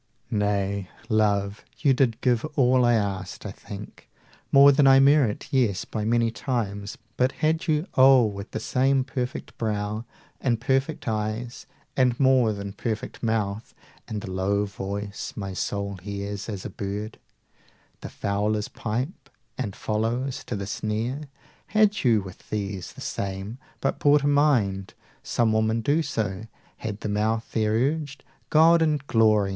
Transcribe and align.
Nay, 0.31 0.89
Love, 1.09 1.63
you 1.77 1.93
did 1.93 2.21
give 2.21 2.43
all 2.55 2.83
I 2.85 2.95
asked, 2.95 3.45
I 3.45 3.51
think 3.51 4.09
120 4.49 4.49
More 4.51 4.71
than 4.71 4.87
I 4.87 4.99
merit, 4.99 5.47
yes, 5.51 5.85
by 5.85 6.05
many 6.05 6.31
times. 6.31 6.97
But 7.17 7.33
had 7.33 7.67
you 7.67 7.85
oh, 7.95 8.25
with 8.25 8.49
the 8.49 8.59
same 8.59 9.03
perfect 9.03 9.55
brow, 9.59 10.05
And 10.39 10.59
perfect 10.59 11.07
eyes, 11.07 11.67
and 11.95 12.19
more 12.19 12.51
than 12.51 12.73
perfect 12.73 13.21
mouth, 13.21 13.75
And 14.07 14.21
the 14.21 14.31
low 14.31 14.65
voice 14.65 15.33
my 15.35 15.53
soul 15.53 15.97
hears, 15.97 16.49
as 16.49 16.65
a 16.65 16.69
bird 16.71 17.19
The 17.99 18.09
fowler's 18.09 18.69
pipe, 18.69 19.29
and 19.55 19.75
follows 19.75 20.43
to 20.45 20.55
the 20.55 20.65
snare 20.65 21.29
125 21.73 21.73
Had 21.79 22.03
you, 22.03 22.23
with 22.23 22.49
these 22.49 22.93
the 22.93 23.01
same, 23.01 23.59
but 23.79 23.99
brought 23.99 24.23
a 24.23 24.27
mind! 24.27 24.95
Some 25.21 25.53
women 25.53 25.81
do 25.81 26.01
so. 26.01 26.47
Had 26.77 27.01
the 27.01 27.09
mouth 27.09 27.51
there 27.51 27.73
urged 27.73 28.23
"God 28.49 28.81
and 28.81 28.99
the 28.99 29.03
glory! 29.05 29.49